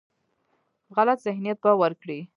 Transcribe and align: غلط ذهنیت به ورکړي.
غلط 0.97 1.19
ذهنیت 1.27 1.57
به 1.63 1.71
ورکړي. 1.81 2.19